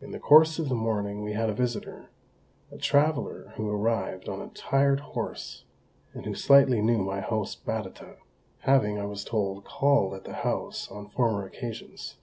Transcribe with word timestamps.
In 0.00 0.10
the 0.10 0.18
course 0.18 0.58
of 0.58 0.68
the 0.68 0.74
morning 0.74 1.22
we 1.22 1.32
had 1.32 1.48
a 1.48 1.54
visitor; 1.54 2.10
a 2.72 2.76
traveller 2.76 3.52
who 3.54 3.70
arrived 3.70 4.28
on 4.28 4.42
a 4.42 4.48
tired 4.48 4.98
horse, 4.98 5.62
and 6.12 6.26
who 6.26 6.34
slightly 6.34 6.82
knew 6.82 6.98
my 7.04 7.20
host 7.20 7.64
Batata, 7.64 8.16
having, 8.66 8.98
I 8.98 9.04
was 9.06 9.22
told, 9.22 9.64
called 9.64 10.12
at 10.14 10.24
the 10.24 10.32
house 10.34 10.90
on 10.90 11.06
former 11.08 11.46
occasions. 11.46 12.16